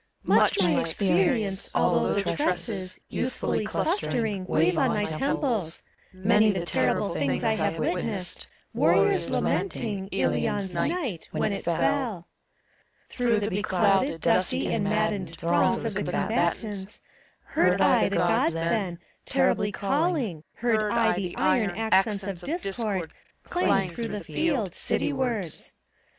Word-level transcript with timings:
139 0.25 0.33
CHORUS. 0.33 0.63
Much 0.63 0.67
my 0.67 0.81
experience, 0.89 1.75
although 1.75 2.13
the 2.15 2.35
tresses, 2.35 2.99
Youthfully 3.09 3.63
clustering, 3.63 4.47
wave 4.47 4.75
on 4.79 4.89
my 4.89 5.03
temples; 5.03 5.83
Many 6.11 6.49
the 6.49 6.65
terrible 6.65 7.09
things 7.13 7.43
I 7.43 7.53
have 7.53 7.77
witnessed, 7.77 8.47
Warriors 8.73 9.29
lamenting, 9.29 10.09
Hion's 10.11 10.73
night, 10.73 11.27
When 11.31 11.53
it 11.53 11.63
fell. 11.65 12.27
Through 13.11 13.41
the 13.41 13.51
beclouded, 13.51 14.21
dusty 14.21 14.73
and 14.73 14.85
maddened 14.85 15.37
Throngs 15.37 15.85
of 15.85 15.93
the 15.93 16.01
combatants, 16.11 17.03
heard 17.43 17.79
I 17.79 18.09
the 18.09 18.15
Gk>ds 18.15 18.53
then 18.55 18.97
Terribly 19.27 19.71
calling, 19.71 20.43
heard 20.55 20.81
I 20.91 21.13
the 21.13 21.37
iron 21.37 21.75
Accents 21.77 22.23
of 22.23 22.41
Discord 22.41 23.13
clang 23.43 23.89
through 23.91 24.07
the 24.07 24.23
field, 24.23 24.73
City 24.73 25.13
wards. 25.13 25.75